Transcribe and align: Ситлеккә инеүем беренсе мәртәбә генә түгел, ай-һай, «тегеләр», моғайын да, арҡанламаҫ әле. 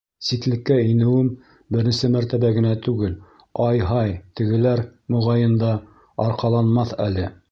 Ситлеккә 0.27 0.77
инеүем 0.91 1.27
беренсе 1.75 2.09
мәртәбә 2.15 2.51
генә 2.55 2.71
түгел, 2.87 3.13
ай-һай, 3.67 4.17
«тегеләр», 4.41 4.83
моғайын 5.17 5.55
да, 5.67 5.73
арҡанламаҫ 6.29 6.99
әле. 7.09 7.31